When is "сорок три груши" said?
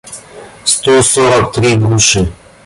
1.03-2.27